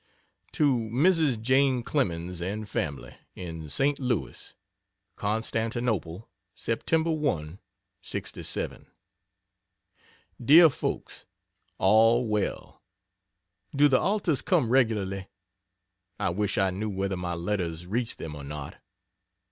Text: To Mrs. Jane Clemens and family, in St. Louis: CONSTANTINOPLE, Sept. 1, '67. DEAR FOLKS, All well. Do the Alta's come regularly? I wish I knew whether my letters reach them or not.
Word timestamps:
To 0.53 0.89
Mrs. 0.91 1.39
Jane 1.39 1.83
Clemens 1.83 2.41
and 2.41 2.67
family, 2.67 3.15
in 3.35 3.69
St. 3.69 3.99
Louis: 3.99 4.55
CONSTANTINOPLE, 5.15 6.27
Sept. 6.57 7.17
1, 7.17 7.59
'67. 8.01 8.87
DEAR 10.43 10.71
FOLKS, 10.71 11.27
All 11.77 12.25
well. 12.27 12.81
Do 13.75 13.87
the 13.87 13.99
Alta's 13.99 14.41
come 14.41 14.71
regularly? 14.71 15.27
I 16.19 16.31
wish 16.31 16.57
I 16.57 16.71
knew 16.71 16.89
whether 16.89 17.15
my 17.15 17.35
letters 17.35 17.85
reach 17.85 18.17
them 18.17 18.33
or 18.35 18.43
not. 18.43 18.77